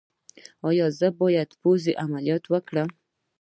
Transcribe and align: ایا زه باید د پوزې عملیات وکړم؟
ایا 0.67 0.85
زه 0.99 1.07
باید 1.21 1.47
د 1.51 1.57
پوزې 1.61 1.93
عملیات 2.03 2.43
وکړم؟ 2.47 2.89